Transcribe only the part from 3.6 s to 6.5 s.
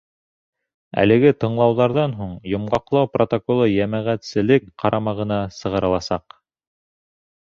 йәмәғәтселек ҡарамағына сығарыласаҡ.